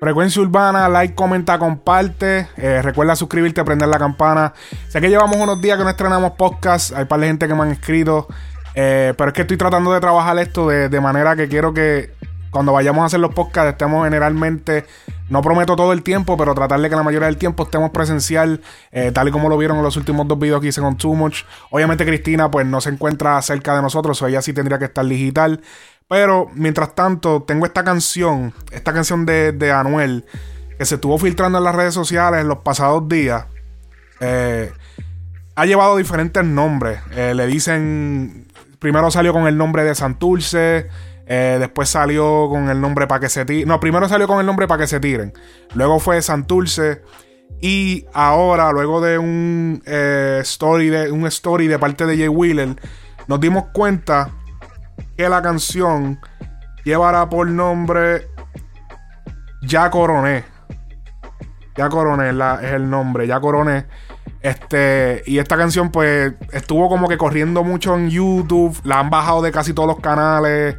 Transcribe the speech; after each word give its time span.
Frecuencia 0.00 0.42
Urbana, 0.42 0.88
like, 0.88 1.14
comenta, 1.14 1.58
comparte. 1.58 2.48
Eh, 2.56 2.82
recuerda 2.82 3.16
suscribirte, 3.16 3.64
prender 3.64 3.88
la 3.88 3.98
campana. 3.98 4.52
Sé 4.88 5.00
que 5.00 5.08
llevamos 5.08 5.36
unos 5.36 5.60
días 5.60 5.78
que 5.78 5.84
no 5.84 5.90
estrenamos 5.90 6.32
podcast. 6.32 6.92
Hay 6.92 7.06
par 7.06 7.20
de 7.20 7.28
gente 7.28 7.48
que 7.48 7.54
me 7.54 7.62
han 7.62 7.70
escrito. 7.70 8.28
Eh, 8.74 9.14
pero 9.16 9.28
es 9.28 9.34
que 9.34 9.42
estoy 9.42 9.56
tratando 9.56 9.92
de 9.92 10.00
trabajar 10.00 10.36
esto 10.38 10.68
de, 10.68 11.00
manera 11.00 11.36
que 11.36 11.48
quiero 11.48 11.72
que 11.72 12.12
cuando 12.50 12.72
vayamos 12.72 13.02
a 13.02 13.06
hacer 13.06 13.20
los 13.20 13.34
podcasts 13.34 13.72
estemos 13.72 14.04
generalmente, 14.04 14.84
no 15.28 15.42
prometo 15.42 15.74
todo 15.74 15.92
el 15.92 16.02
tiempo, 16.02 16.36
pero 16.36 16.54
tratar 16.54 16.80
de 16.80 16.88
que 16.88 16.96
la 16.96 17.02
mayoría 17.02 17.26
del 17.26 17.36
tiempo 17.36 17.64
estemos 17.64 17.90
presencial, 17.90 18.60
eh, 18.92 19.10
tal 19.12 19.28
y 19.28 19.30
como 19.30 19.48
lo 19.48 19.56
vieron 19.56 19.78
en 19.78 19.82
los 19.82 19.96
últimos 19.96 20.28
dos 20.28 20.38
videos 20.38 20.60
que 20.60 20.68
hice 20.68 20.80
con 20.80 20.96
Too 20.96 21.14
Much. 21.14 21.42
Obviamente 21.70 22.04
Cristina 22.04 22.50
pues 22.50 22.66
no 22.66 22.80
se 22.80 22.90
encuentra 22.90 23.40
cerca 23.42 23.74
de 23.74 23.82
nosotros, 23.82 24.20
o 24.22 24.26
ella 24.26 24.42
sí 24.42 24.52
tendría 24.52 24.78
que 24.78 24.84
estar 24.86 25.04
digital. 25.04 25.60
Pero 26.14 26.48
mientras 26.54 26.94
tanto, 26.94 27.42
tengo 27.42 27.66
esta 27.66 27.82
canción, 27.82 28.54
esta 28.70 28.92
canción 28.92 29.26
de, 29.26 29.72
Anuel, 29.72 30.24
que 30.78 30.84
se 30.84 30.94
estuvo 30.94 31.18
filtrando 31.18 31.58
en 31.58 31.64
las 31.64 31.74
redes 31.74 31.92
sociales 31.92 32.40
en 32.40 32.46
los 32.46 32.58
pasados 32.58 33.08
días. 33.08 33.46
Eh, 34.20 34.70
ha 35.56 35.66
llevado 35.66 35.96
diferentes 35.96 36.44
nombres. 36.44 37.00
Eh, 37.16 37.34
le 37.34 37.48
dicen. 37.48 38.46
Primero 38.78 39.10
salió 39.10 39.32
con 39.32 39.48
el 39.48 39.58
nombre 39.58 39.82
de 39.82 39.92
Santurce. 39.96 40.88
Eh, 41.26 41.56
después 41.58 41.88
salió 41.88 42.48
con 42.48 42.70
el 42.70 42.80
nombre 42.80 43.08
para 43.08 43.18
que 43.18 43.28
se 43.28 43.44
tiren. 43.44 43.66
No, 43.66 43.80
primero 43.80 44.08
salió 44.08 44.28
con 44.28 44.38
el 44.38 44.46
nombre 44.46 44.68
para 44.68 44.82
que 44.82 44.86
se 44.86 45.00
tiren. 45.00 45.32
Luego 45.74 45.98
fue 45.98 46.22
Santurce. 46.22 47.02
Y 47.60 48.06
ahora, 48.12 48.70
luego 48.70 49.00
de 49.00 49.18
un, 49.18 49.82
story 49.84 50.90
de 50.90 51.10
un 51.10 51.26
story 51.26 51.66
de 51.66 51.80
parte 51.80 52.06
de 52.06 52.16
Jay 52.18 52.28
Wheeler, 52.28 52.76
nos 53.26 53.40
dimos 53.40 53.64
cuenta 53.72 54.30
que 55.16 55.28
la 55.28 55.42
canción 55.42 56.20
llevará 56.84 57.28
por 57.28 57.48
nombre 57.48 58.28
Ya 59.62 59.90
Coroné. 59.90 60.44
Ya 61.76 61.88
Coroné 61.88 62.30
es, 62.30 62.72
el 62.72 62.88
nombre, 62.88 63.26
Ya 63.26 63.40
Coroné. 63.40 63.86
Este, 64.40 65.22
y 65.26 65.38
esta 65.38 65.56
canción, 65.56 65.90
pues, 65.90 66.34
estuvo 66.52 66.88
como 66.88 67.08
que 67.08 67.16
corriendo 67.16 67.64
mucho 67.64 67.96
en 67.96 68.10
YouTube. 68.10 68.78
La 68.84 69.00
han 69.00 69.10
bajado 69.10 69.42
de 69.42 69.50
casi 69.50 69.72
todos 69.72 69.88
los 69.88 70.00
canales 70.00 70.76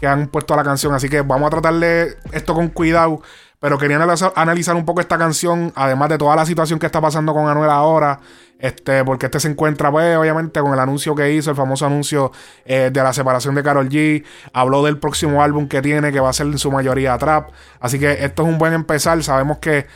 que 0.00 0.06
han 0.06 0.26
puesto 0.26 0.56
la 0.56 0.64
canción. 0.64 0.92
Así 0.94 1.08
que 1.08 1.22
vamos 1.22 1.46
a 1.46 1.50
tratarle 1.50 2.16
esto 2.32 2.54
con 2.54 2.68
cuidado. 2.68 3.22
Pero 3.64 3.78
quería 3.78 3.98
analizar 4.36 4.76
un 4.76 4.84
poco 4.84 5.00
esta 5.00 5.16
canción, 5.16 5.72
además 5.74 6.10
de 6.10 6.18
toda 6.18 6.36
la 6.36 6.44
situación 6.44 6.78
que 6.78 6.84
está 6.84 7.00
pasando 7.00 7.32
con 7.32 7.48
Anuel 7.48 7.70
ahora. 7.70 8.20
Este, 8.58 9.02
porque 9.04 9.24
este 9.24 9.40
se 9.40 9.48
encuentra, 9.48 9.90
pues, 9.90 10.18
obviamente, 10.18 10.60
con 10.60 10.74
el 10.74 10.78
anuncio 10.78 11.14
que 11.14 11.32
hizo, 11.32 11.48
el 11.48 11.56
famoso 11.56 11.86
anuncio 11.86 12.30
eh, 12.66 12.90
de 12.92 13.02
la 13.02 13.14
separación 13.14 13.54
de 13.54 13.62
Carol 13.62 13.88
G. 13.88 14.22
Habló 14.52 14.84
del 14.84 14.98
próximo 14.98 15.42
álbum 15.42 15.66
que 15.66 15.80
tiene, 15.80 16.12
que 16.12 16.20
va 16.20 16.28
a 16.28 16.34
ser 16.34 16.48
en 16.48 16.58
su 16.58 16.70
mayoría 16.70 17.16
trap. 17.16 17.52
Así 17.80 17.98
que 17.98 18.22
esto 18.22 18.42
es 18.42 18.48
un 18.50 18.58
buen 18.58 18.74
empezar. 18.74 19.22
Sabemos 19.22 19.56
que 19.60 19.86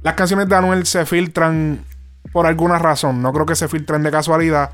las 0.00 0.14
canciones 0.14 0.48
de 0.48 0.56
Anuel 0.56 0.86
se 0.86 1.04
filtran 1.04 1.84
por 2.32 2.46
alguna 2.46 2.78
razón. 2.78 3.20
No 3.20 3.34
creo 3.34 3.44
que 3.44 3.56
se 3.56 3.68
filtren 3.68 4.02
de 4.04 4.10
casualidad. 4.10 4.70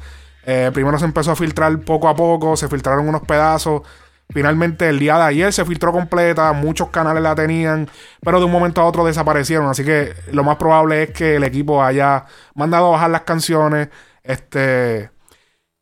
Eh, 0.47 0.71
primero 0.73 0.97
se 1.01 1.07
empezó 1.07 1.33
a 1.33 1.37
filtrar 1.37 1.77
poco 1.81 2.09
a 2.09 2.15
poco, 2.15 2.57
se 2.57 2.69
filtraron 2.69 3.09
unos 3.09 3.23
pedazos. 3.23 3.83
Finalmente 4.31 4.89
el 4.89 4.99
día 4.99 5.17
de 5.17 5.25
ayer 5.25 5.53
se 5.53 5.65
filtró 5.65 5.93
completa, 5.93 6.53
muchos 6.53 6.89
canales 6.89 7.23
la 7.23 7.35
tenían, 7.35 7.89
pero 8.23 8.39
de 8.39 8.47
un 8.47 8.51
momento 8.51 8.81
a 8.81 8.85
otro 8.85 9.05
desaparecieron. 9.05 9.69
Así 9.69 9.85
que 9.85 10.15
lo 10.33 10.43
más 10.43 10.57
probable 10.57 11.05
es 11.05 11.11
que 11.11 11.37
el 11.37 11.45
equipo 11.45 11.83
haya 11.83 12.25
mandado 12.55 12.87
a 12.87 12.91
bajar 12.93 13.11
las 13.11 13.23
canciones. 13.23 13.89
Este. 14.23 15.11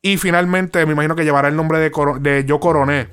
Y 0.03 0.17
finalmente 0.17 0.85
me 0.85 0.93
imagino 0.93 1.15
que 1.15 1.25
llevará 1.25 1.49
el 1.49 1.57
nombre 1.57 1.79
de, 1.79 2.45
Yo 2.45 2.59
Coroné. 2.59 3.09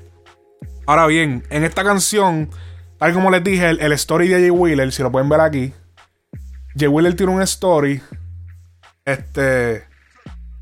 Ahora 0.86 1.06
bien, 1.06 1.44
en 1.50 1.62
esta 1.62 1.84
canción, 1.84 2.50
tal 2.98 3.12
como 3.12 3.30
les 3.30 3.44
dije, 3.44 3.70
el, 3.70 3.80
el 3.80 3.92
story 3.92 4.26
de 4.26 4.40
Jay 4.40 4.50
Wheeler, 4.50 4.90
si 4.90 5.02
lo 5.02 5.12
pueden 5.12 5.28
ver 5.28 5.40
aquí. 5.40 5.72
Jay 6.76 6.88
Wheeler 6.88 7.14
tiene 7.14 7.32
un 7.32 7.42
story. 7.42 8.02
Este 9.04 9.89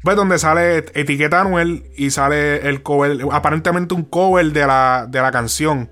pues 0.02 0.16
donde 0.16 0.38
sale 0.38 0.78
etiqueta 0.94 1.40
Anuel 1.40 1.90
y 1.96 2.10
sale 2.10 2.68
el 2.68 2.82
cover, 2.82 3.18
aparentemente 3.32 3.94
un 3.94 4.04
cover 4.04 4.52
de 4.52 4.66
la, 4.66 5.06
de 5.08 5.20
la 5.20 5.32
canción. 5.32 5.90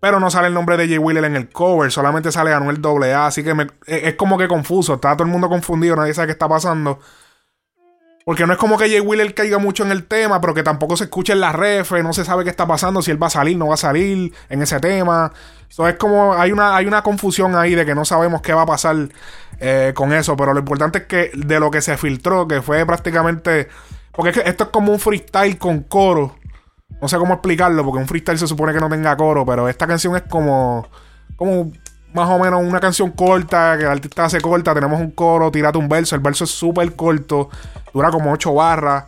Pero 0.00 0.20
no 0.20 0.30
sale 0.30 0.48
el 0.48 0.54
nombre 0.54 0.76
de 0.76 0.88
Jay 0.88 0.98
Wheeler 0.98 1.24
en 1.24 1.36
el 1.36 1.48
cover, 1.48 1.90
solamente 1.90 2.30
sale 2.30 2.52
Anuel 2.52 2.80
AA. 2.84 3.26
Así 3.26 3.42
que 3.42 3.54
es 3.86 4.14
como 4.14 4.38
que 4.38 4.48
confuso, 4.48 4.94
está 4.94 5.14
todo 5.14 5.24
el 5.24 5.32
mundo 5.32 5.48
confundido, 5.48 5.96
nadie 5.96 6.14
sabe 6.14 6.28
qué 6.28 6.32
está 6.32 6.48
pasando. 6.48 7.00
Porque 8.26 8.44
no 8.44 8.52
es 8.52 8.58
como 8.58 8.76
que 8.76 8.88
Jay 8.90 8.98
Wheeler 8.98 9.34
caiga 9.34 9.58
mucho 9.58 9.84
en 9.84 9.92
el 9.92 10.04
tema, 10.04 10.40
pero 10.40 10.52
que 10.52 10.64
tampoco 10.64 10.96
se 10.96 11.04
escuche 11.04 11.32
en 11.32 11.38
la 11.38 11.52
ref, 11.52 11.92
no 11.92 12.12
se 12.12 12.24
sabe 12.24 12.42
qué 12.42 12.50
está 12.50 12.66
pasando, 12.66 13.00
si 13.00 13.12
él 13.12 13.22
va 13.22 13.28
a 13.28 13.30
salir, 13.30 13.56
no 13.56 13.68
va 13.68 13.74
a 13.74 13.76
salir 13.76 14.34
en 14.48 14.62
ese 14.62 14.80
tema. 14.80 15.32
Eso 15.70 15.86
es 15.86 15.94
como, 15.94 16.34
hay 16.34 16.50
una, 16.50 16.74
hay 16.74 16.86
una 16.86 17.02
confusión 17.02 17.54
ahí 17.54 17.76
de 17.76 17.86
que 17.86 17.94
no 17.94 18.04
sabemos 18.04 18.42
qué 18.42 18.52
va 18.52 18.62
a 18.62 18.66
pasar 18.66 18.96
eh, 19.60 19.92
con 19.94 20.12
eso, 20.12 20.36
pero 20.36 20.52
lo 20.52 20.58
importante 20.58 20.98
es 20.98 21.04
que 21.04 21.30
de 21.36 21.60
lo 21.60 21.70
que 21.70 21.80
se 21.80 21.96
filtró, 21.96 22.48
que 22.48 22.62
fue 22.62 22.84
prácticamente... 22.84 23.68
Porque 24.10 24.30
es 24.30 24.42
que 24.42 24.50
esto 24.50 24.64
es 24.64 24.70
como 24.70 24.90
un 24.90 24.98
freestyle 24.98 25.56
con 25.56 25.84
coro. 25.84 26.34
No 27.00 27.06
sé 27.06 27.18
cómo 27.18 27.34
explicarlo, 27.34 27.84
porque 27.84 28.00
un 28.00 28.08
freestyle 28.08 28.40
se 28.40 28.48
supone 28.48 28.72
que 28.72 28.80
no 28.80 28.88
tenga 28.88 29.16
coro, 29.16 29.46
pero 29.46 29.68
esta 29.68 29.86
canción 29.86 30.16
es 30.16 30.22
como... 30.22 30.88
Como 31.36 31.70
más 32.14 32.28
o 32.30 32.38
menos 32.38 32.62
una 32.62 32.80
canción 32.80 33.10
corta, 33.10 33.76
que 33.76 33.84
el 33.84 33.90
artista 33.90 34.24
hace 34.24 34.40
corta, 34.40 34.74
tenemos 34.74 35.00
un 35.00 35.10
coro, 35.10 35.50
tírate 35.50 35.78
un 35.78 35.88
verso, 35.88 36.14
el 36.14 36.22
verso 36.22 36.44
es 36.44 36.50
súper 36.50 36.94
corto, 36.94 37.50
dura 37.92 38.10
como 38.10 38.32
8 38.32 38.54
barras, 38.54 39.04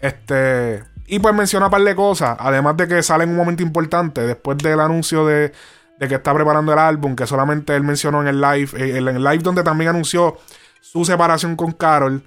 este... 0.00 0.84
Y 1.06 1.18
pues 1.18 1.34
menciona 1.34 1.66
un 1.66 1.72
par 1.72 1.82
de 1.82 1.96
cosas, 1.96 2.36
además 2.38 2.76
de 2.76 2.86
que 2.86 3.02
sale 3.02 3.24
en 3.24 3.30
un 3.30 3.36
momento 3.36 3.64
importante, 3.64 4.20
después 4.20 4.56
del 4.58 4.78
anuncio 4.78 5.26
de, 5.26 5.52
de 5.98 6.08
que 6.08 6.14
está 6.14 6.32
preparando 6.32 6.72
el 6.72 6.78
álbum, 6.78 7.16
que 7.16 7.26
solamente 7.26 7.74
él 7.74 7.82
mencionó 7.82 8.20
en 8.20 8.28
el 8.28 8.40
live, 8.40 8.70
eh, 8.76 8.98
en 8.98 9.08
el 9.08 9.24
live 9.24 9.38
donde 9.38 9.64
también 9.64 9.90
anunció 9.90 10.38
su 10.80 11.04
separación 11.04 11.56
con 11.56 11.72
Carol, 11.72 12.22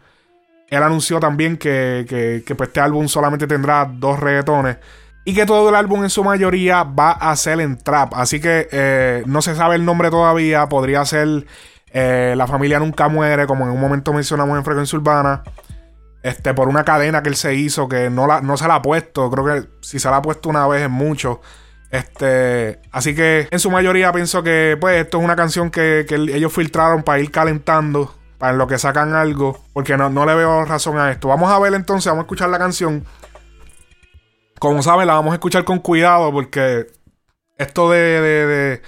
él 0.67 0.83
anunció 0.83 1.19
también 1.19 1.55
que, 1.55 2.05
que, 2.09 2.43
que 2.45 2.55
pues 2.55 2.69
este 2.69 2.81
álbum 2.81 3.07
solamente 3.07 3.47
tendrá 3.47 3.85
dos 3.85 4.19
reggaetones 4.19 4.77
y 5.25 5.33
que 5.33 5.45
todo 5.45 5.69
el 5.69 5.75
álbum 5.75 6.03
en 6.03 6.09
su 6.09 6.23
mayoría 6.23 6.83
va 6.83 7.11
a 7.11 7.35
ser 7.35 7.61
en 7.61 7.77
trap. 7.77 8.13
Así 8.13 8.39
que 8.39 8.67
eh, 8.71 9.23
no 9.25 9.41
se 9.41 9.55
sabe 9.55 9.75
el 9.75 9.85
nombre 9.85 10.09
todavía. 10.09 10.67
Podría 10.67 11.05
ser 11.05 11.45
eh, 11.91 12.33
La 12.37 12.47
familia 12.47 12.79
nunca 12.79 13.07
muere, 13.07 13.47
como 13.47 13.65
en 13.65 13.71
un 13.71 13.79
momento 13.79 14.13
mencionamos 14.13 14.57
en 14.57 14.65
Frecuencia 14.65 14.97
Urbana. 14.97 15.43
Este, 16.23 16.53
por 16.53 16.69
una 16.69 16.85
cadena 16.85 17.21
que 17.21 17.29
él 17.29 17.35
se 17.35 17.53
hizo 17.53 17.89
que 17.89 18.09
no, 18.09 18.27
la, 18.27 18.41
no 18.41 18.57
se 18.57 18.67
la 18.67 18.75
ha 18.75 18.81
puesto. 18.81 19.29
Creo 19.29 19.45
que 19.45 19.69
si 19.81 19.99
se 19.99 20.09
la 20.09 20.17
ha 20.17 20.21
puesto 20.21 20.49
una 20.49 20.67
vez 20.67 20.83
es 20.83 20.89
mucho. 20.89 21.41
Este, 21.89 22.81
así 22.91 23.13
que 23.13 23.47
en 23.51 23.59
su 23.59 23.69
mayoría 23.69 24.11
pienso 24.11 24.41
que 24.41 24.77
pues 24.81 24.99
esto 24.99 25.19
es 25.19 25.23
una 25.23 25.35
canción 25.35 25.69
que, 25.69 26.07
ellos 26.09 26.51
filtraron 26.51 27.03
para 27.03 27.19
ir 27.19 27.29
calentando, 27.29 28.15
para 28.39 28.53
lo 28.53 28.65
que 28.65 28.79
sacan 28.79 29.13
algo, 29.13 29.61
porque 29.73 29.95
no, 29.95 30.09
no 30.09 30.25
le 30.25 30.33
veo 30.33 30.65
razón 30.65 30.97
a 30.97 31.11
esto. 31.11 31.27
Vamos 31.27 31.51
a 31.51 31.59
ver 31.59 31.73
entonces, 31.75 32.07
vamos 32.07 32.23
a 32.23 32.25
escuchar 32.25 32.49
la 32.49 32.57
canción 32.57 33.05
como 34.63 34.81
saben, 34.81 35.07
la 35.07 35.15
vamos 35.15 35.31
a 35.31 35.35
escuchar 35.35 35.65
con 35.65 35.79
cuidado 35.79 36.31
porque 36.31 36.87
esto 37.57 37.91
de, 37.91 38.81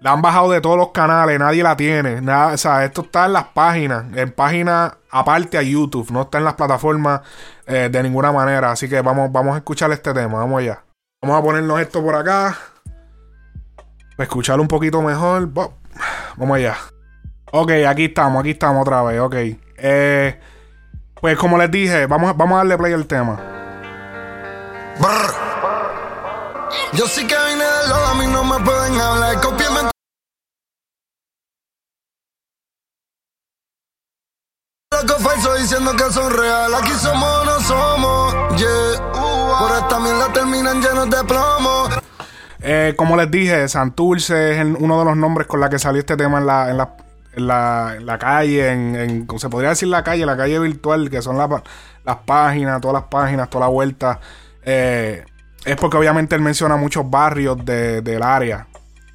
la 0.00 0.10
han 0.10 0.22
bajado 0.22 0.50
de 0.50 0.60
todos 0.60 0.76
los 0.76 0.88
canales, 0.88 1.38
nadie 1.38 1.62
la 1.62 1.76
tiene. 1.76 2.20
Nada, 2.20 2.54
o 2.54 2.56
sea, 2.56 2.84
esto 2.84 3.02
está 3.02 3.26
en 3.26 3.34
las 3.34 3.44
páginas, 3.44 4.06
en 4.16 4.32
páginas 4.32 4.92
aparte 5.08 5.56
a 5.56 5.62
YouTube, 5.62 6.10
no 6.10 6.22
está 6.22 6.38
en 6.38 6.44
las 6.44 6.54
plataformas 6.54 7.20
eh, 7.64 7.88
de 7.92 8.02
ninguna 8.02 8.32
manera. 8.32 8.72
Así 8.72 8.88
que 8.88 9.00
vamos, 9.02 9.30
vamos 9.30 9.54
a 9.54 9.58
escuchar 9.58 9.92
este 9.92 10.12
tema, 10.12 10.38
vamos 10.38 10.62
allá. 10.62 10.82
Vamos 11.22 11.38
a 11.38 11.42
ponernos 11.44 11.80
esto 11.80 12.02
por 12.02 12.16
acá. 12.16 12.58
Para 14.16 14.24
escucharlo 14.24 14.62
un 14.62 14.68
poquito 14.68 15.00
mejor. 15.00 15.48
Vamos 16.36 16.56
allá. 16.56 16.76
Ok, 17.52 17.70
aquí 17.86 18.06
estamos, 18.06 18.40
aquí 18.40 18.50
estamos 18.50 18.82
otra 18.82 19.04
vez, 19.04 19.20
ok. 19.20 19.34
Eh, 19.76 20.40
pues 21.20 21.38
como 21.38 21.56
les 21.56 21.70
dije, 21.70 22.06
vamos, 22.06 22.36
vamos 22.36 22.54
a 22.54 22.58
darle 22.58 22.76
play 22.76 22.92
al 22.94 23.06
tema. 23.06 23.59
Yo 26.92 27.06
sí 27.06 27.26
que 27.26 27.34
vine 27.34 27.64
de 27.64 27.88
lo, 27.88 27.94
a 27.94 28.14
mí 28.14 28.26
no 28.26 28.44
me 28.44 28.64
pueden 28.64 29.00
hablar. 29.00 29.40
Copiame 29.40 29.90
loco 34.92 35.14
falso 35.20 35.54
diciendo 35.54 35.92
que 35.96 36.12
son 36.12 36.32
real. 36.32 36.74
Aquí 36.74 36.90
somos 36.92 37.28
o 37.28 37.44
no 37.44 37.60
somos, 37.60 38.34
yeah. 38.56 39.12
Por 39.12 39.72
esta 39.72 39.98
mierda 40.00 40.32
terminan 40.32 40.82
llenos 40.82 41.08
de 41.10 41.24
plomo. 41.24 41.88
Eh, 42.60 42.94
como 42.96 43.16
les 43.16 43.30
dije, 43.30 43.68
Santurce 43.68 44.60
es 44.60 44.66
uno 44.78 44.98
de 44.98 45.04
los 45.04 45.16
nombres 45.16 45.46
con 45.46 45.60
la 45.60 45.70
que 45.70 45.78
salió 45.78 46.00
este 46.00 46.16
tema 46.16 46.38
en 46.38 46.46
la, 46.46 46.70
en 46.70 46.76
la, 46.76 46.96
en 47.32 47.46
la, 47.46 47.94
en 47.96 48.06
la 48.06 48.18
calle, 48.18 48.70
en, 48.70 49.26
se 49.38 49.48
podría 49.48 49.70
decir 49.70 49.88
la 49.88 50.04
calle, 50.04 50.26
la 50.26 50.36
calle 50.36 50.58
virtual, 50.58 51.08
que 51.08 51.22
son 51.22 51.38
las 51.38 52.16
páginas, 52.26 52.80
todas 52.80 52.94
las 52.94 53.10
páginas, 53.10 53.48
toda 53.48 53.66
la 53.66 53.70
vuelta. 53.70 54.20
Eh, 54.62 55.24
es 55.64 55.76
porque 55.76 55.96
obviamente 55.96 56.34
él 56.34 56.42
menciona 56.42 56.76
muchos 56.76 57.08
barrios 57.08 57.64
del 57.64 58.22
área. 58.22 58.66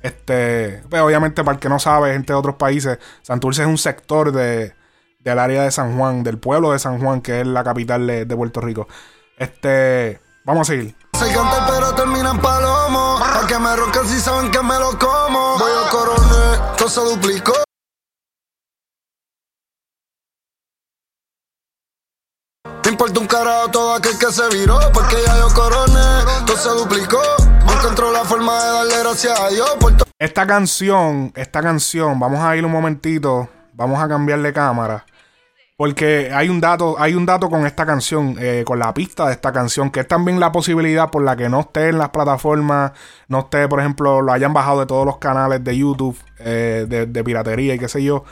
Este, 0.01 0.83
pues 0.89 1.01
obviamente 1.01 1.43
para 1.43 1.55
el 1.55 1.59
que 1.59 1.69
no 1.69 1.79
sabe, 1.79 2.13
gente 2.13 2.31
de 2.33 2.37
otros 2.37 2.55
países, 2.55 2.99
Santurce 3.23 3.63
es 3.63 3.67
un 3.67 3.79
sector 3.79 4.31
de, 4.31 4.75
del 5.19 5.39
área 5.39 5.63
de 5.63 5.71
San 5.71 5.97
Juan, 5.97 6.23
del 6.23 6.37
pueblo 6.37 6.71
de 6.71 6.79
San 6.79 6.99
Juan, 6.99 7.21
que 7.21 7.41
es 7.41 7.47
la 7.47 7.63
capital 7.63 8.05
de, 8.05 8.35
Puerto 8.35 8.61
Rico. 8.61 8.87
Este, 9.37 10.21
vamos 10.43 10.69
a 10.69 10.73
seguir. 10.73 10.95
Se 11.13 11.25
pero 11.67 11.95
terminan 11.95 12.39
palomo. 12.39 13.19
Me 13.59 14.07
si 14.07 14.19
saben 14.19 14.51
que 14.51 14.61
me 14.61 14.77
lo 14.77 14.97
como. 14.99 15.57
Voy 15.57 15.71
a 15.71 15.89
coroné 15.89 16.75
todo 16.77 16.89
se 16.89 17.01
duplicó. 17.01 17.64
Me 22.85 22.91
importa 22.91 23.19
un 23.19 23.25
carajo 23.25 23.71
todo 23.71 23.95
aquel 23.95 24.15
que 24.19 24.27
se 24.27 24.47
viró, 24.55 24.77
porque 24.93 25.15
ya 25.25 25.35
yo 25.39 25.47
coroné, 25.55 26.45
todo 26.45 26.55
se 26.55 26.69
duplicó. 26.69 27.19
Esta 30.19 30.45
canción, 30.45 31.33
esta 31.35 31.63
canción, 31.63 32.19
vamos 32.19 32.41
a 32.41 32.55
ir 32.55 32.63
un 32.63 32.71
momentito, 32.71 33.49
vamos 33.73 33.99
a 33.99 34.07
cambiarle 34.07 34.53
cámara. 34.53 35.03
Porque 35.75 36.29
hay 36.31 36.47
un 36.47 36.61
dato, 36.61 36.95
hay 36.99 37.15
un 37.15 37.25
dato 37.25 37.49
con 37.49 37.65
esta 37.65 37.87
canción, 37.87 38.35
eh, 38.39 38.63
con 38.67 38.77
la 38.77 38.93
pista 38.93 39.25
de 39.25 39.31
esta 39.31 39.51
canción, 39.51 39.89
que 39.89 40.01
es 40.01 40.07
también 40.07 40.39
la 40.39 40.51
posibilidad 40.51 41.09
por 41.09 41.23
la 41.23 41.35
que 41.35 41.49
no 41.49 41.61
esté 41.61 41.89
en 41.89 41.97
las 41.97 42.09
plataformas, 42.09 42.91
no 43.27 43.39
esté, 43.39 43.67
por 43.67 43.79
ejemplo, 43.79 44.21
lo 44.21 44.31
hayan 44.31 44.53
bajado 44.53 44.81
de 44.81 44.85
todos 44.85 45.07
los 45.07 45.17
canales 45.17 45.63
de 45.63 45.75
YouTube, 45.75 46.15
eh, 46.37 46.85
de, 46.87 47.07
de 47.07 47.23
piratería 47.23 47.73
y 47.73 47.79
qué 47.79 47.87
sé 47.87 48.03
yo. 48.03 48.25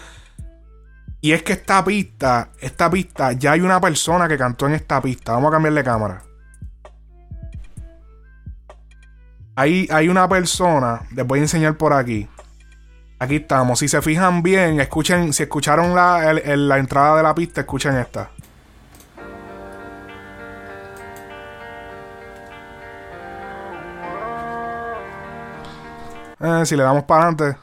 Y 1.23 1.31
es 1.31 1.41
que 1.41 1.53
esta 1.53 1.85
pista, 1.85 2.49
esta 2.59 2.89
pista, 2.89 3.31
ya 3.31 3.53
hay 3.53 3.61
una 3.61 3.79
persona 3.79 4.27
que 4.27 4.37
cantó 4.37 4.67
en 4.67 4.73
esta 4.73 5.01
pista. 5.01 5.31
Vamos 5.31 5.47
a 5.47 5.51
cambiarle 5.53 5.81
cámara. 5.81 6.21
Hay, 9.55 9.87
hay 9.89 10.09
una 10.09 10.27
persona, 10.27 11.03
les 11.15 11.25
voy 11.25 11.39
a 11.39 11.43
enseñar 11.43 11.77
por 11.77 11.93
aquí. 11.93 12.27
Aquí 13.19 13.37
estamos. 13.37 13.79
Si 13.79 13.87
se 13.87 14.01
fijan 14.01 14.43
bien, 14.43 14.81
escuchen, 14.81 15.31
si 15.31 15.43
escucharon 15.43 15.95
la, 15.95 16.33
la 16.33 16.77
entrada 16.77 17.15
de 17.15 17.23
la 17.23 17.33
pista, 17.33 17.61
escuchen 17.61 17.95
esta. 17.95 18.29
Eh, 26.41 26.65
si 26.65 26.75
le 26.75 26.83
damos 26.83 27.05
para 27.05 27.29
adelante. 27.29 27.57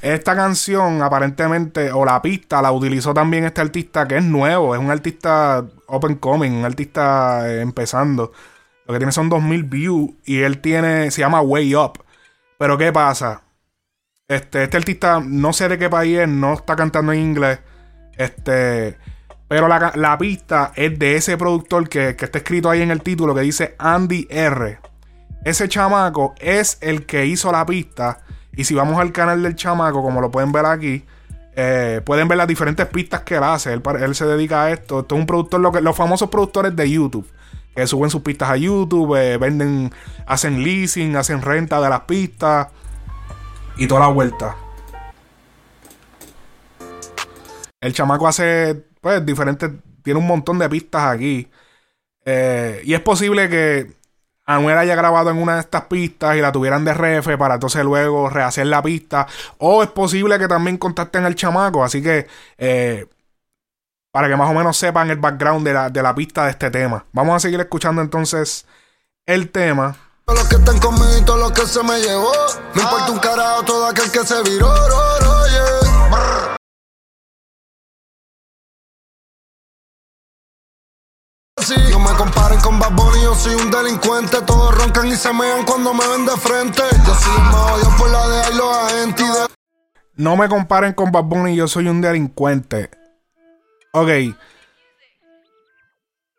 Esta 0.00 0.36
canción, 0.36 1.02
aparentemente, 1.02 1.90
o 1.90 2.04
la 2.04 2.22
pista, 2.22 2.62
la 2.62 2.70
utilizó 2.70 3.12
también 3.12 3.44
este 3.44 3.60
artista 3.60 4.06
que 4.06 4.18
es 4.18 4.24
nuevo. 4.24 4.74
Es 4.74 4.80
un 4.80 4.90
artista 4.90 5.64
open 5.88 6.16
coming, 6.16 6.52
un 6.52 6.64
artista 6.64 7.50
eh, 7.50 7.60
empezando. 7.62 8.32
Lo 8.86 8.94
que 8.94 8.98
tiene 8.98 9.12
son 9.12 9.28
2000 9.28 9.64
views 9.64 10.10
y 10.24 10.40
él 10.40 10.60
tiene, 10.60 11.10
se 11.10 11.20
llama 11.20 11.40
Way 11.40 11.74
Up. 11.74 12.04
Pero 12.58 12.78
¿qué 12.78 12.92
pasa? 12.92 13.42
Este, 14.28 14.62
este 14.62 14.76
artista, 14.76 15.20
no 15.20 15.52
sé 15.52 15.68
de 15.68 15.78
qué 15.78 15.90
país 15.90 16.18
es, 16.20 16.28
no 16.28 16.54
está 16.54 16.76
cantando 16.76 17.12
en 17.12 17.18
inglés. 17.18 17.58
Este, 18.16 18.96
pero 19.48 19.66
la, 19.66 19.92
la 19.96 20.16
pista 20.16 20.72
es 20.76 20.96
de 20.96 21.16
ese 21.16 21.36
productor 21.36 21.88
que, 21.88 22.14
que 22.14 22.24
está 22.24 22.38
escrito 22.38 22.70
ahí 22.70 22.82
en 22.82 22.92
el 22.92 23.02
título 23.02 23.34
que 23.34 23.40
dice 23.40 23.74
Andy 23.78 24.28
R. 24.30 24.89
Ese 25.44 25.68
chamaco 25.68 26.34
es 26.38 26.78
el 26.80 27.06
que 27.06 27.26
hizo 27.26 27.50
la 27.50 27.64
pista. 27.64 28.20
Y 28.52 28.64
si 28.64 28.74
vamos 28.74 28.98
al 28.98 29.12
canal 29.12 29.42
del 29.42 29.56
chamaco, 29.56 30.02
como 30.02 30.20
lo 30.20 30.30
pueden 30.30 30.52
ver 30.52 30.66
aquí, 30.66 31.04
eh, 31.56 32.02
pueden 32.04 32.28
ver 32.28 32.36
las 32.36 32.46
diferentes 32.46 32.86
pistas 32.86 33.22
que 33.22 33.36
él 33.36 33.42
hace. 33.42 33.72
Él, 33.72 34.14
se 34.14 34.26
dedica 34.26 34.64
a 34.64 34.70
esto. 34.70 35.00
Esto 35.00 35.14
es 35.14 35.20
un 35.20 35.26
productor, 35.26 35.60
lo 35.60 35.72
que, 35.72 35.80
los 35.80 35.96
famosos 35.96 36.28
productores 36.28 36.76
de 36.76 36.90
YouTube. 36.90 37.26
Que 37.74 37.86
suben 37.86 38.10
sus 38.10 38.22
pistas 38.22 38.50
a 38.50 38.56
YouTube, 38.56 39.16
eh, 39.16 39.38
venden, 39.38 39.92
hacen 40.26 40.62
leasing, 40.62 41.16
hacen 41.16 41.40
renta 41.40 41.80
de 41.80 41.88
las 41.88 42.00
pistas. 42.02 42.68
Y 43.76 43.86
toda 43.86 44.00
la 44.00 44.08
vuelta. 44.08 44.56
El 47.80 47.94
chamaco 47.94 48.28
hace, 48.28 48.84
pues, 49.00 49.24
diferentes. 49.24 49.70
Tiene 50.02 50.20
un 50.20 50.26
montón 50.26 50.58
de 50.58 50.68
pistas 50.68 51.04
aquí. 51.04 51.48
Eh, 52.26 52.82
y 52.84 52.92
es 52.92 53.00
posible 53.00 53.48
que 53.48 53.99
Anuel 54.50 54.78
haya 54.78 54.96
grabado 54.96 55.30
en 55.30 55.40
una 55.40 55.54
de 55.54 55.60
estas 55.60 55.84
pistas 55.84 56.36
y 56.36 56.40
la 56.40 56.50
tuvieran 56.50 56.84
de 56.84 56.92
refe 56.92 57.38
para 57.38 57.54
entonces 57.54 57.84
luego 57.84 58.28
rehacer 58.28 58.66
la 58.66 58.82
pista. 58.82 59.26
O 59.58 59.82
es 59.82 59.88
posible 59.90 60.38
que 60.40 60.48
también 60.48 60.76
contacten 60.76 61.24
al 61.24 61.36
chamaco. 61.36 61.84
Así 61.84 62.02
que, 62.02 62.26
eh, 62.58 63.06
para 64.10 64.28
que 64.28 64.36
más 64.36 64.50
o 64.50 64.54
menos 64.54 64.76
sepan 64.76 65.08
el 65.08 65.18
background 65.18 65.64
de 65.64 65.72
la, 65.72 65.88
de 65.88 66.02
la 66.02 66.14
pista 66.16 66.44
de 66.44 66.50
este 66.50 66.68
tema. 66.70 67.04
Vamos 67.12 67.36
a 67.36 67.40
seguir 67.40 67.60
escuchando 67.60 68.02
entonces 68.02 68.66
el 69.24 69.50
tema. 69.50 69.96
Los 70.26 70.48
que 70.48 70.56
están 70.56 70.78
conmigo 70.80 71.24
todos 71.24 71.40
los 71.40 71.52
que 71.52 71.66
se 71.66 71.82
me 71.84 72.00
llevó. 72.00 72.32
Me 72.74 72.82
importa 72.82 73.10
un 73.12 73.18
carajo 73.20 73.62
todo 73.64 73.86
aquel 73.86 74.10
que 74.10 74.26
se 74.26 74.42
viró. 74.42 74.74
Con 82.70 82.78
Bad 82.78 83.14
yo 83.22 83.34
soy 83.34 83.54
un 83.54 83.70
delincuente. 83.70 84.40
Todos 84.42 84.74
roncan 84.76 85.06
y 85.08 85.16
se 85.16 85.32
mean 85.32 85.64
cuando 85.64 85.92
me 85.92 86.06
ven 86.06 86.24
de 86.24 86.36
frente. 86.36 86.82
Yo 87.06 87.14
soy 87.14 87.42
más 87.42 87.72
odiado 87.72 87.96
por 87.96 88.10
la 88.10 88.28
de 88.28 88.40
ahí 88.42 88.54
los 88.54 88.76
agentes 88.76 89.46
No 90.14 90.36
me 90.36 90.48
comparen 90.48 90.92
con 90.92 91.10
Bad 91.10 91.24
Bunny, 91.24 91.56
yo 91.56 91.66
soy 91.66 91.88
un 91.88 92.00
delincuente. 92.00 92.90
Ok. 93.92 94.08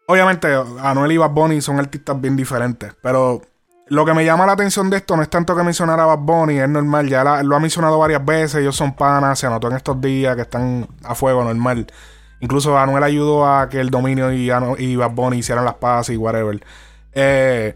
Obviamente, 0.07 0.48
Anuel 0.80 1.12
y 1.12 1.18
Bad 1.18 1.31
Bunny 1.31 1.62
son 1.62 1.80
artistas 1.80 2.19
bien 2.19 2.38
diferentes. 2.38 2.94
Pero 3.01 3.42
lo 3.88 4.06
que 4.06 4.13
me 4.13 4.24
llama 4.24 4.45
la 4.45 4.54
atención 4.54 4.89
de 4.89 4.98
esto 4.98 5.18
no 5.18 5.24
es 5.24 5.30
tanto 5.30 5.56
que 5.56 5.63
mencionara 5.63 6.04
a 6.04 6.16
Bad 6.16 6.19
Bunny, 6.19 6.60
es 6.60 6.69
normal. 6.69 7.10
Ya 7.10 7.44
lo 7.44 7.56
ha 7.56 7.60
mencionado 7.60 8.00
varias 8.00 8.24
veces, 8.24 8.56
ellos 8.56 8.75
son 8.75 8.94
panas, 8.95 9.39
se 9.39 9.50
notó 9.50 9.68
en 9.68 9.75
estos 9.75 10.00
días 10.00 10.36
que 10.36 10.44
están 10.44 10.88
a 11.04 11.13
fuego, 11.13 11.44
normal. 11.44 11.88
Incluso 12.42 12.78
Anuel 12.78 13.04
ayudó 13.04 13.46
a 13.48 13.70
que 13.70 13.80
el 13.80 13.90
dominio 13.90 14.32
y, 14.34 14.50
Anu- 14.50 14.76
y 14.78 14.96
Bad 14.96 15.12
Bunny 15.12 15.38
hicieran 15.38 15.64
las 15.64 15.76
paces 15.76 16.16
y 16.16 16.18
whatever. 16.18 16.62
Eh, 17.14 17.76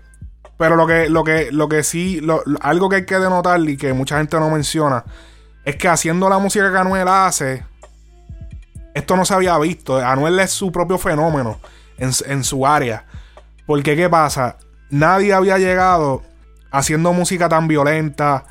pero 0.57 0.75
lo 0.75 0.87
que, 0.87 1.09
lo 1.09 1.23
que, 1.23 1.51
lo 1.51 1.69
que 1.69 1.83
sí, 1.83 2.19
lo- 2.21 2.43
algo 2.61 2.89
que 2.89 2.97
hay 2.97 3.05
que 3.05 3.19
denotar 3.19 3.59
y 3.61 3.77
que 3.77 3.93
mucha 3.93 4.17
gente 4.17 4.39
no 4.39 4.49
menciona, 4.49 5.05
es 5.63 5.75
que 5.75 5.87
haciendo 5.87 6.29
la 6.29 6.39
música 6.39 6.71
que 6.71 6.77
Anuel 6.77 7.07
hace, 7.07 7.63
esto 8.93 9.15
no 9.15 9.25
se 9.25 9.33
había 9.33 9.57
visto. 9.59 9.97
Anuel 9.97 10.39
es 10.39 10.51
su 10.51 10.71
propio 10.71 10.97
fenómeno 10.97 11.59
en, 11.97 12.11
en 12.27 12.43
su 12.43 12.65
área. 12.65 13.05
Porque, 13.65 13.95
¿qué 13.95 14.09
pasa? 14.09 14.57
Nadie 14.89 15.33
había 15.33 15.57
llegado 15.57 16.21
haciendo 16.71 17.11
música 17.13 17.49
tan 17.49 17.67
violenta. 17.67 18.45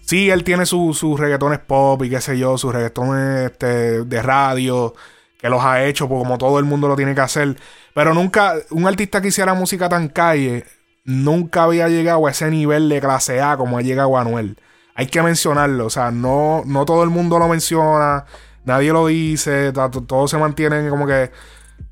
Sí, 0.00 0.30
él 0.30 0.44
tiene 0.44 0.66
sus 0.66 0.98
sus 0.98 1.18
reggaetones 1.20 1.58
pop 1.58 2.02
y 2.04 2.10
qué 2.10 2.20
sé 2.20 2.38
yo, 2.38 2.56
sus 2.58 2.72
reggaetones 2.72 3.50
este, 3.52 4.04
de 4.04 4.22
radio, 4.22 4.94
que 5.42 5.50
los 5.50 5.62
ha 5.62 5.84
hecho 5.84 6.08
pues, 6.08 6.20
como 6.22 6.38
todo 6.38 6.58
el 6.58 6.64
mundo 6.64 6.88
lo 6.88 6.96
tiene 6.96 7.14
que 7.14 7.20
hacer. 7.20 7.56
Pero 7.94 8.14
nunca, 8.14 8.54
un 8.70 8.86
artista 8.86 9.20
que 9.20 9.28
hiciera 9.28 9.52
música 9.54 9.88
tan 9.90 10.08
calle, 10.08 10.64
nunca 11.04 11.64
había 11.64 11.88
llegado 11.88 12.26
a 12.26 12.30
ese 12.30 12.48
nivel 12.50 12.88
de 12.88 13.00
clase 13.00 13.40
A 13.42 13.56
como 13.58 13.76
ha 13.76 13.82
llegado 13.82 14.16
Anuel. 14.16 14.56
Hay 14.94 15.06
que 15.08 15.22
mencionarlo, 15.22 15.86
o 15.86 15.90
sea, 15.90 16.10
no, 16.10 16.62
no 16.66 16.84
todo 16.84 17.02
el 17.02 17.10
mundo 17.10 17.38
lo 17.38 17.48
menciona, 17.48 18.24
nadie 18.64 18.92
lo 18.92 19.06
dice, 19.08 19.72
todos 19.72 20.30
se 20.30 20.38
mantienen 20.38 20.88
como 20.88 21.06
que... 21.06 21.30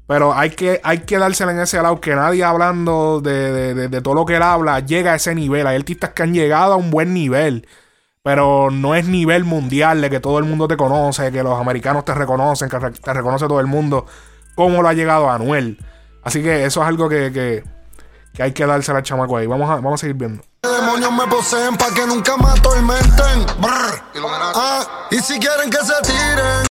Pero 0.06 0.34
hay 0.34 0.50
que, 0.50 0.80
hay 0.82 0.98
que 0.98 1.18
dársela 1.18 1.52
en 1.52 1.60
ese 1.60 1.80
lado, 1.80 2.00
que 2.00 2.14
nadie 2.16 2.42
hablando 2.44 3.20
de- 3.20 3.74
de- 3.74 3.88
de 3.88 4.00
todo 4.00 4.14
lo 4.14 4.24
que 4.26 4.36
él 4.36 4.42
habla 4.42 4.80
llega 4.80 5.12
a 5.12 5.16
ese 5.16 5.34
nivel. 5.36 5.66
Hay 5.68 5.76
artistas 5.76 6.10
que 6.10 6.22
han 6.24 6.34
llegado 6.34 6.72
a 6.72 6.76
un 6.76 6.90
buen 6.90 7.14
nivel, 7.14 7.66
pero 8.22 8.70
no 8.70 8.94
es 8.94 9.06
nivel 9.06 9.44
mundial 9.44 10.00
de 10.00 10.10
que 10.10 10.20
todo 10.20 10.38
el 10.38 10.44
mundo 10.44 10.68
te 10.68 10.76
conoce, 10.76 11.32
que 11.32 11.42
los 11.42 11.58
americanos 11.58 12.04
te 12.04 12.14
reconocen, 12.14 12.68
que 12.68 12.78
te 12.78 13.12
reconoce 13.14 13.46
todo 13.46 13.60
el 13.60 13.66
mundo, 13.66 14.06
como 14.54 14.82
lo 14.82 14.88
ha 14.88 14.92
llegado 14.92 15.30
Anuel. 15.30 15.78
Así 16.22 16.42
que 16.42 16.64
eso 16.66 16.82
es 16.82 16.88
algo 16.88 17.08
que, 17.08 17.32
que, 17.32 17.64
que 18.34 18.42
hay 18.42 18.52
que 18.52 18.66
dársela 18.66 18.98
al 18.98 19.04
chamaco 19.04 19.36
ahí. 19.36 19.46
Vamos 19.46 19.70
a, 19.70 19.76
vamos 19.76 19.94
a 19.94 19.98
seguir 19.98 20.16
viendo. 20.16 20.42
demonios 20.62 21.12
me 21.12 21.26
poseen 21.28 21.76
pa' 21.76 21.94
que 21.94 22.06
nunca 22.06 22.36
me 22.36 22.48
atormenten. 22.50 23.46
Ah, 23.62 25.06
y 25.10 25.18
si 25.20 25.38
quieren 25.38 25.70
que 25.70 25.78
se 25.78 25.94
tiren. 26.02 26.66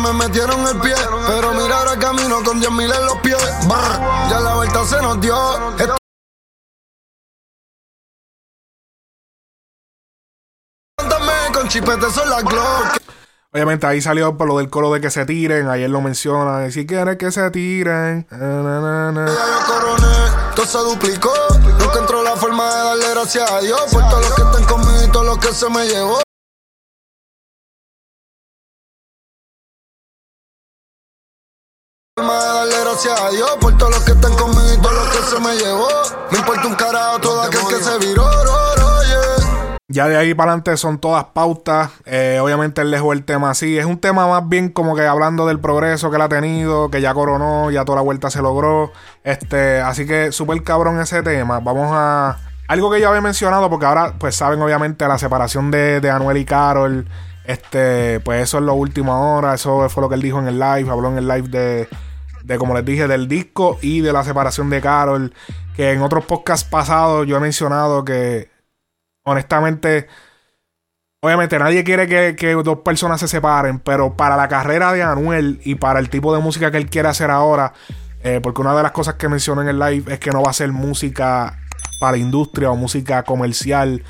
Me 0.00 0.12
metieron 0.12 0.60
el 0.68 0.78
pie, 0.80 0.94
pero 1.26 1.52
mira 1.54 1.78
ahora 1.78 1.98
camino 1.98 2.44
con 2.44 2.60
10 2.60 2.70
mil 2.72 2.92
en 2.92 3.06
los 3.06 3.16
pies. 3.16 3.66
Brr. 3.66 4.30
Ya 4.30 4.40
la 4.40 4.54
vuelta 4.56 4.84
se 4.84 5.00
nos 5.00 5.20
dio. 5.20 5.34
Chipete 11.76 12.10
son 12.10 12.30
las 12.30 12.42
Glock. 12.42 12.96
Obviamente 13.52 13.86
ahí 13.86 14.00
salió 14.00 14.36
por 14.36 14.48
lo 14.48 14.58
del 14.58 14.70
coro 14.70 14.92
de 14.92 15.00
que 15.00 15.10
se 15.10 15.24
tiren, 15.26 15.68
ayer 15.68 15.90
lo 15.90 16.00
mencionan, 16.00 16.66
y 16.66 16.72
si 16.72 16.86
quieres 16.86 17.16
que 17.16 17.30
se 17.30 17.50
tiren. 17.50 18.26
na, 18.30 18.80
na, 18.80 19.12
na. 19.12 19.26
Ya 19.26 19.34
yo 19.34 19.66
coroné, 19.66 20.54
todo 20.54 20.66
se 20.66 20.78
duplicó. 20.78 21.32
No 21.78 21.84
encuentro 21.84 22.22
la 22.22 22.36
forma 22.36 22.64
de 22.64 22.82
darle 22.82 23.10
gracias 23.10 23.50
a 23.50 23.60
Dios 23.60 23.80
por 23.92 24.08
todos 24.08 24.22
los 24.22 24.34
que 24.34 24.42
están 24.42 24.64
conmigo 24.64 25.04
y 25.04 25.08
todos 25.08 25.26
los 25.26 25.38
que 25.38 25.52
se 25.52 25.70
me 25.70 25.86
llevó. 25.86 26.20
Forma 32.16 32.38
de 32.38 32.48
darle 32.48 32.80
gracias 32.80 33.20
a 33.20 33.30
Dios 33.30 33.50
por 33.60 33.78
todos 33.78 33.94
los 33.94 34.04
que 34.04 34.12
están 34.12 34.34
conmigo 34.36 34.72
y 34.72 34.78
todos 34.78 34.94
los 34.94 35.08
que 35.08 35.22
se 35.24 35.40
me 35.40 35.56
llevó. 35.56 35.88
Me 36.30 36.38
importa 36.38 36.66
un 36.66 36.74
carajo 36.74 37.20
todo 37.20 37.42
aquel 37.42 37.66
que 37.68 37.82
se 37.82 37.98
viró. 37.98 38.35
Ya 39.96 40.08
de 40.08 40.18
ahí 40.18 40.34
para 40.34 40.50
adelante 40.50 40.76
son 40.76 40.98
todas 40.98 41.24
pautas. 41.32 41.90
Eh, 42.04 42.38
obviamente 42.42 42.82
él 42.82 42.90
dejó 42.90 43.14
el 43.14 43.24
tema 43.24 43.48
así. 43.48 43.78
Es 43.78 43.86
un 43.86 43.98
tema 43.98 44.26
más 44.26 44.46
bien 44.46 44.68
como 44.68 44.94
que 44.94 45.06
hablando 45.06 45.46
del 45.46 45.58
progreso 45.58 46.10
que 46.10 46.16
él 46.16 46.22
ha 46.22 46.28
tenido, 46.28 46.90
que 46.90 47.00
ya 47.00 47.14
coronó, 47.14 47.70
ya 47.70 47.86
toda 47.86 47.96
la 47.96 48.02
vuelta 48.02 48.28
se 48.28 48.42
logró. 48.42 48.92
Este, 49.24 49.80
así 49.80 50.06
que 50.06 50.32
súper 50.32 50.62
cabrón 50.64 51.00
ese 51.00 51.22
tema. 51.22 51.60
Vamos 51.60 51.88
a. 51.94 52.36
Algo 52.68 52.90
que 52.90 53.00
ya 53.00 53.08
había 53.08 53.22
mencionado, 53.22 53.70
porque 53.70 53.86
ahora, 53.86 54.16
pues 54.18 54.36
saben, 54.36 54.60
obviamente, 54.60 55.08
la 55.08 55.16
separación 55.16 55.70
de, 55.70 56.02
de 56.02 56.10
Anuel 56.10 56.36
y 56.36 56.44
Carol. 56.44 57.08
Este, 57.44 58.20
pues 58.20 58.42
eso 58.42 58.58
es 58.58 58.64
lo 58.64 58.74
último 58.74 59.14
ahora. 59.14 59.54
Eso 59.54 59.88
fue 59.88 60.02
lo 60.02 60.10
que 60.10 60.16
él 60.16 60.22
dijo 60.22 60.38
en 60.40 60.48
el 60.48 60.58
live. 60.58 60.90
Habló 60.90 61.08
en 61.08 61.16
el 61.16 61.26
live 61.26 61.48
de, 61.48 61.88
de 62.44 62.58
como 62.58 62.74
les 62.74 62.84
dije, 62.84 63.08
del 63.08 63.28
disco 63.28 63.78
y 63.80 64.02
de 64.02 64.12
la 64.12 64.24
separación 64.24 64.68
de 64.68 64.82
Carol. 64.82 65.32
Que 65.74 65.92
en 65.92 66.02
otros 66.02 66.26
podcasts 66.26 66.68
pasados 66.68 67.26
yo 67.26 67.38
he 67.38 67.40
mencionado 67.40 68.04
que 68.04 68.54
honestamente, 69.26 70.06
obviamente 71.20 71.58
nadie 71.58 71.84
quiere 71.84 72.06
que, 72.06 72.52
dos 72.64 72.78
personas 72.78 73.20
se 73.20 73.28
separen, 73.28 73.80
pero 73.80 74.16
para 74.16 74.36
la 74.36 74.48
carrera 74.48 74.92
de 74.92 75.02
Anuel 75.02 75.60
y 75.64 75.74
para 75.74 75.98
el 75.98 76.08
tipo 76.08 76.34
de 76.34 76.40
música 76.40 76.70
que 76.70 76.78
él 76.78 76.88
quiere 76.88 77.08
hacer 77.08 77.30
ahora, 77.30 77.72
eh, 78.22 78.40
porque 78.40 78.60
una 78.60 78.74
de 78.74 78.84
las 78.84 78.92
cosas 78.92 79.16
que 79.16 79.28
mencionó 79.28 79.62
en 79.62 79.68
el 79.68 79.78
live 79.78 80.12
es 80.12 80.20
que 80.20 80.30
no 80.30 80.42
va 80.42 80.50
a 80.50 80.54
ser 80.54 80.70
música 80.70 81.58
para 82.00 82.16
industria 82.16 82.70
o 82.70 82.76
música 82.76 83.24
comercial, 83.24 84.04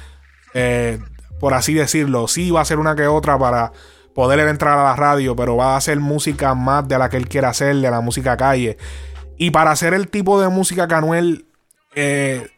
eh, 0.52 0.98
por 1.40 1.54
así 1.54 1.72
decirlo. 1.72 2.28
Sí 2.28 2.50
va 2.50 2.60
a 2.60 2.66
ser 2.66 2.78
una 2.78 2.94
que 2.94 3.06
otra 3.06 3.38
para 3.38 3.72
poder 4.14 4.38
entrar 4.40 4.78
a 4.78 4.84
la 4.84 4.96
radio, 4.96 5.34
pero 5.34 5.56
va 5.56 5.76
a 5.76 5.80
ser 5.80 5.98
música 5.98 6.54
más 6.54 6.86
de 6.86 6.98
la 6.98 7.08
que 7.08 7.16
él 7.16 7.28
quiere 7.28 7.46
hacer, 7.46 7.74
de 7.76 7.90
la 7.90 8.02
música 8.02 8.36
calle. 8.36 8.76
Y 9.38 9.50
para 9.50 9.70
hacer 9.70 9.94
el 9.94 10.08
tipo 10.08 10.40
de 10.40 10.48
música 10.48 10.86
que 10.86 10.94
Anuel 10.94 11.46
eh, 11.94 12.48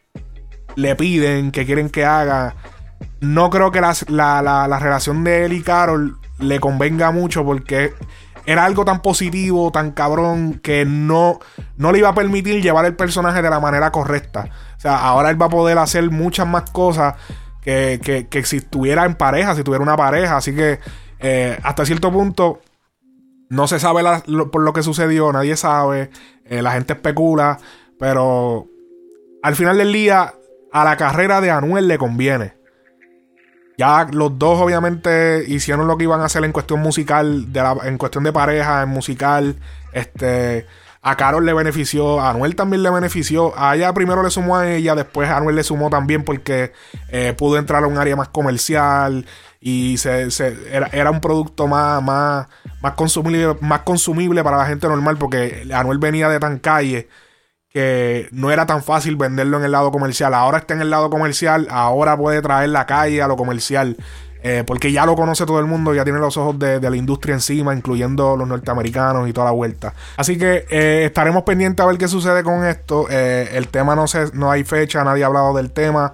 le 0.79 0.95
piden, 0.95 1.51
que 1.51 1.65
quieren 1.65 1.89
que 1.89 2.05
haga. 2.05 2.55
No 3.19 3.49
creo 3.49 3.71
que 3.71 3.81
la, 3.81 4.79
relación 4.79 5.23
de 5.23 5.45
él 5.45 5.53
y 5.53 5.61
Carol 5.61 6.17
le 6.39 6.59
convenga 6.59 7.11
mucho 7.11 7.43
porque 7.43 7.93
era 8.45 8.63
algo 8.63 8.85
tan 8.85 9.01
positivo, 9.01 9.71
tan 9.71 9.91
cabrón, 9.91 10.59
que 10.63 10.85
no, 10.85 11.39
no 11.77 11.91
le 11.91 11.99
iba 11.99 12.09
a 12.09 12.15
permitir 12.15 12.61
llevar 12.61 12.85
el 12.85 12.95
personaje 12.95 13.41
de 13.41 13.49
la 13.49 13.59
manera 13.59 13.91
correcta. 13.91 14.49
O 14.77 14.79
sea, 14.79 14.97
ahora 14.99 15.29
él 15.29 15.41
va 15.41 15.47
a 15.47 15.49
poder 15.49 15.77
hacer 15.77 16.09
muchas 16.09 16.47
más 16.47 16.71
cosas 16.71 17.15
que, 17.61 18.27
que, 18.29 18.43
si 18.45 18.57
estuviera 18.57 19.05
en 19.05 19.15
pareja, 19.15 19.55
si 19.55 19.63
tuviera 19.63 19.83
una 19.83 19.97
pareja. 19.97 20.37
Así 20.37 20.55
que 20.55 20.79
eh, 21.19 21.59
hasta 21.61 21.85
cierto 21.85 22.11
punto 22.11 22.61
no 23.49 23.67
se 23.67 23.79
sabe 23.79 24.03
por 24.51 24.61
lo 24.61 24.73
que 24.73 24.83
sucedió, 24.83 25.33
nadie 25.33 25.57
sabe, 25.57 26.09
eh, 26.45 26.61
la 26.61 26.71
gente 26.71 26.93
especula, 26.93 27.57
pero 27.99 28.67
al 29.43 29.55
final 29.55 29.77
del 29.77 29.91
día 29.91 30.33
a 30.71 30.83
la 30.83 30.97
carrera 30.97 31.41
de 31.41 31.51
Anuel 31.51 31.87
le 31.87 31.97
conviene. 31.97 32.53
Ya 33.77 34.07
los 34.11 34.37
dos 34.37 34.59
obviamente 34.59 35.45
hicieron 35.47 35.87
lo 35.87 35.97
que 35.97 36.03
iban 36.03 36.19
a 36.19 36.25
hacer 36.25 36.43
en 36.43 36.51
cuestión 36.51 36.81
musical, 36.81 37.47
en 37.85 37.97
cuestión 37.97 38.25
de 38.25 38.33
pareja, 38.33 38.83
en 38.83 38.89
musical. 38.89 39.55
Este, 39.93 40.65
a 41.01 41.15
Carol 41.15 41.45
le 41.45 41.53
benefició, 41.53 42.19
a 42.19 42.31
Anuel 42.31 42.57
también 42.57 42.83
le 42.83 42.89
benefició. 42.89 43.53
A 43.57 43.77
ella 43.77 43.93
primero 43.93 44.21
le 44.21 44.31
sumó 44.31 44.57
a 44.57 44.69
ella, 44.69 44.95
después 44.95 45.29
a 45.29 45.37
Anuel 45.37 45.55
le 45.55 45.63
sumó 45.63 45.89
también 45.89 46.25
porque 46.25 46.73
eh, 47.07 47.33
pudo 47.37 47.57
entrar 47.57 47.85
a 47.85 47.87
un 47.87 47.97
área 47.97 48.17
más 48.17 48.27
comercial 48.27 49.25
y 49.61 49.97
se, 49.97 50.27
era, 50.91 51.09
un 51.09 51.21
producto 51.21 51.67
más, 51.67 52.03
más, 52.03 52.47
más, 52.81 52.93
consumible, 52.95 53.55
más 53.61 53.81
consumible 53.81 54.43
para 54.43 54.57
la 54.57 54.65
gente 54.65 54.89
normal 54.89 55.17
porque 55.17 55.65
Anuel 55.73 55.99
venía 55.99 56.27
de 56.27 56.39
tan 56.39 56.59
calle 56.59 57.07
que 57.69 58.27
no 58.31 58.51
era 58.51 58.65
tan 58.65 58.83
fácil 58.83 59.15
venderlo 59.15 59.57
en 59.57 59.63
el 59.63 59.71
lado 59.71 59.91
comercial. 59.91 60.33
Ahora 60.33 60.59
está 60.59 60.73
en 60.73 60.81
el 60.81 60.89
lado 60.89 61.09
comercial, 61.09 61.67
ahora 61.69 62.17
puede 62.17 62.41
traer 62.41 62.69
la 62.69 62.85
calle 62.85 63.21
a 63.21 63.27
lo 63.27 63.37
comercial. 63.37 63.95
Eh, 64.41 64.63
porque 64.65 64.93
ya 64.93 65.05
lo 65.05 65.15
conoce 65.15 65.45
todo 65.45 65.59
el 65.59 65.65
mundo, 65.65 65.93
ya 65.93 66.05
tiene 66.05 66.19
los 66.19 66.37
ojos 66.37 66.57
de, 66.57 66.79
la 66.79 66.95
industria 66.95 67.35
encima, 67.35 67.75
incluyendo 67.75 68.37
los 68.37 68.47
norteamericanos 68.47 69.27
y 69.27 69.33
toda 69.33 69.47
la 69.47 69.51
vuelta. 69.51 69.93
Así 70.15 70.37
que 70.37 70.65
eh, 70.69 71.03
estaremos 71.05 71.43
pendientes 71.43 71.83
a 71.83 71.87
ver 71.87 71.97
qué 71.97 72.07
sucede 72.07 72.41
con 72.43 72.65
esto. 72.65 73.07
Eh, 73.09 73.49
el 73.53 73.67
tema 73.67 73.95
no 73.95 74.05
no 74.33 74.49
hay 74.49 74.63
fecha, 74.63 75.03
nadie 75.03 75.23
ha 75.23 75.27
hablado 75.27 75.53
del 75.53 75.71
tema. 75.71 76.13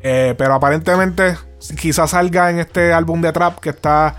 pero 0.00 0.54
aparentemente 0.54 1.36
quizás 1.80 2.10
salga 2.10 2.50
en 2.50 2.60
este 2.60 2.92
álbum 2.92 3.20
de 3.22 3.32
trap 3.32 3.58
que 3.58 3.70
está 3.70 4.14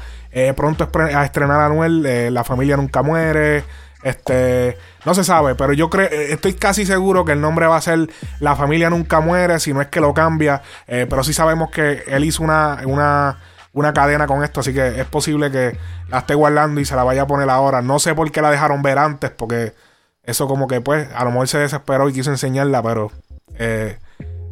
pronto 0.55 0.89
a 0.99 1.23
estrenar 1.23 1.61
Anuel. 1.61 2.33
la 2.33 2.43
familia 2.43 2.75
nunca 2.75 3.03
muere. 3.03 3.63
Este, 4.05 4.77
no 5.03 5.15
se 5.15 5.23
sabe, 5.23 5.55
pero 5.55 5.73
yo 5.73 5.89
creo, 5.89 6.05
eh, 6.05 6.31
estoy 6.31 6.53
casi 6.53 6.85
seguro 6.85 7.25
que 7.25 7.31
el 7.31 7.41
nombre 7.41 7.65
va 7.65 7.77
a 7.77 7.81
ser 7.81 8.07
La 8.39 8.55
familia 8.55 8.87
nunca 8.91 9.19
muere, 9.19 9.59
si 9.59 9.73
no 9.73 9.81
es 9.81 9.87
que 9.87 9.99
lo 9.99 10.13
cambia. 10.13 10.61
Eh, 10.85 11.07
pero 11.09 11.23
sí 11.23 11.33
sabemos 11.33 11.71
que 11.71 12.03
él 12.05 12.23
hizo 12.23 12.43
una, 12.43 12.81
una, 12.85 13.39
una 13.73 13.93
cadena 13.93 14.27
con 14.27 14.43
esto, 14.43 14.59
así 14.59 14.75
que 14.75 15.01
es 15.01 15.07
posible 15.07 15.49
que 15.49 15.75
la 16.07 16.19
esté 16.19 16.35
guardando 16.35 16.79
y 16.79 16.85
se 16.85 16.95
la 16.95 17.03
vaya 17.03 17.23
a 17.23 17.27
poner 17.27 17.49
ahora. 17.49 17.81
No 17.81 17.97
sé 17.97 18.13
por 18.13 18.31
qué 18.31 18.43
la 18.43 18.51
dejaron 18.51 18.83
ver 18.83 18.99
antes, 18.99 19.31
porque 19.31 19.73
eso 20.21 20.47
como 20.47 20.67
que 20.67 20.81
pues 20.81 21.09
a 21.15 21.23
lo 21.23 21.31
mejor 21.31 21.47
se 21.47 21.57
desesperó 21.57 22.07
y 22.07 22.13
quiso 22.13 22.29
enseñarla, 22.29 22.83
pero 22.83 23.11
eh, 23.55 23.97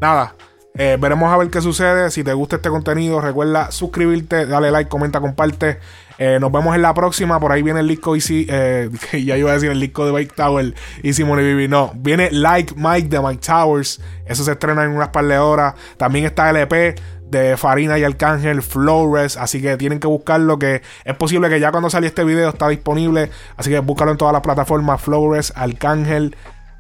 nada. 0.02 0.34
Veremos 0.74 1.32
a 1.32 1.38
ver 1.38 1.50
qué 1.50 1.62
sucede. 1.62 2.10
Si 2.12 2.24
te 2.24 2.34
gusta 2.34 2.58
este 2.58 2.70
contenido, 2.70 3.22
recuerda 3.22 3.72
suscribirte, 3.72 4.46
dale 4.46 4.72
like, 4.72 4.90
comenta, 4.90 5.20
comparte. 5.20 5.80
Eh, 6.18 6.38
nos 6.40 6.52
vemos 6.52 6.76
en 6.76 6.82
la 6.82 6.94
próxima. 6.94 7.40
Por 7.40 7.52
ahí 7.52 7.62
viene 7.62 7.80
el 7.80 7.88
disco 7.88 8.16
Easy. 8.16 8.46
Eh, 8.50 8.90
ya 9.24 9.38
iba 9.38 9.52
a 9.52 9.54
decir 9.54 9.72
el 9.72 9.80
disco 9.80 10.06
de 10.06 10.14
Mike 10.14 10.34
Tower 10.36 10.74
y 11.02 11.14
Simone 11.14 11.44
Bibi. 11.44 11.68
No, 11.68 11.92
viene 11.96 12.30
Like 12.32 12.76
Mike 12.78 13.10
de 13.10 13.20
Mike 13.20 13.42
Towers. 13.46 14.02
Eso 14.26 14.44
se 14.44 14.52
estrena 14.52 14.84
en 14.84 14.92
unas 14.92 15.10
par 15.10 15.26
de 15.26 15.38
horas. 15.38 15.76
También 15.98 16.26
está 16.26 16.50
el 16.50 16.58
EP 16.58 17.00
de 17.30 17.58
Farina 17.58 17.98
y 17.98 18.04
Arcángel 18.04 18.62
Flores. 18.62 19.38
Así 19.38 19.62
que 19.62 19.76
tienen 19.78 20.00
que 20.00 20.08
buscarlo. 20.08 20.60
Que 20.60 20.82
es 21.04 21.16
posible 21.16 21.50
que 21.50 21.60
ya 21.60 21.72
cuando 21.72 21.90
salga 21.90 22.08
este 22.08 22.24
video 22.24 22.50
está 22.50 22.70
disponible. 22.70 23.30
Así 23.58 23.70
que 23.70 23.80
búscalo 23.80 24.12
en 24.12 24.18
todas 24.18 24.34
las 24.34 24.42
plataformas. 24.42 25.02
Flores, 25.02 25.52
Arcángel. 25.56 26.36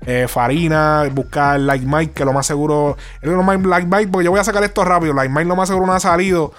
Eh, 0.05 0.27
Farina, 0.27 1.09
buscar 1.11 1.59
Like 1.59 1.85
Mike, 1.85 2.13
que 2.13 2.25
lo 2.25 2.33
más 2.33 2.45
seguro. 2.45 2.97
Like 3.21 3.87
Mike, 3.87 4.09
porque 4.11 4.25
yo 4.25 4.31
voy 4.31 4.39
a 4.39 4.43
sacar 4.43 4.63
esto 4.63 4.83
rápido. 4.83 5.13
Like 5.13 5.33
Mike 5.33 5.45
lo 5.45 5.55
más 5.55 5.69
seguro 5.69 5.87
no 5.87 5.93
ha 5.93 5.99
salido. 5.99 6.53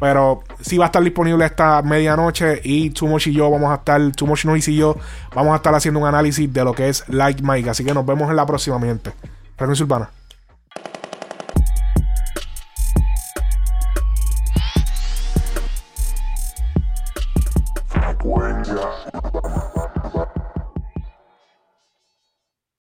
Pero 0.00 0.42
sí 0.60 0.78
va 0.78 0.86
a 0.86 0.86
estar 0.86 1.02
disponible 1.02 1.44
esta 1.44 1.82
medianoche 1.82 2.60
y 2.64 2.90
Tumosh 2.90 3.28
y 3.28 3.34
yo 3.34 3.50
vamos 3.50 3.70
a 3.70 3.74
estar, 3.74 4.00
Tumosh 4.12 4.46
Noise 4.46 4.70
y 4.70 4.76
yo 4.76 4.96
vamos 5.34 5.52
a 5.52 5.56
estar 5.56 5.74
haciendo 5.74 6.00
un 6.00 6.06
análisis 6.06 6.50
de 6.50 6.64
lo 6.64 6.74
que 6.74 6.88
es 6.88 7.04
Like 7.08 7.42
Mike. 7.42 7.68
Así 7.68 7.84
que 7.84 7.92
nos 7.92 8.06
vemos 8.06 8.30
en 8.30 8.36
la 8.36 8.46
próxima, 8.46 8.78
mi 8.78 8.86
gente. 8.86 9.12
Frecuencia 9.56 9.84
Urbana. 9.84 10.10